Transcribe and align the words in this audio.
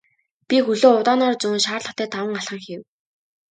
Би 0.47 0.57
хөлөө 0.65 0.91
удаанаар 0.99 1.35
зөөн 1.41 1.59
шаардлагатай 1.65 2.07
таван 2.13 2.35
алхам 2.39 2.59
хийв. 2.65 2.81